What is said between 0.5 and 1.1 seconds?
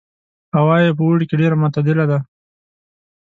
هوا یې په